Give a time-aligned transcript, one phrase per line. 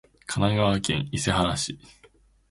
[0.25, 1.77] 神奈川県伊勢原市